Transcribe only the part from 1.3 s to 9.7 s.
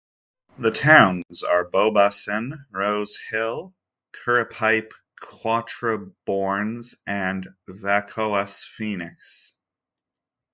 are Beau-Bassin Rose-Hill, Curepipe, Quatre Bornes and Vacoas-Phoenix.